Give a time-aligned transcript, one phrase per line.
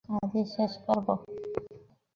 [0.15, 1.07] আজই শেষ করব।